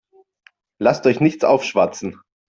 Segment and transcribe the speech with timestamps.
[0.79, 2.19] Lasst euch nichts aufschwatzen.